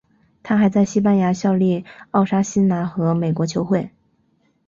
[0.41, 3.91] 他还在西班牙效力奥沙辛拿和美国球会。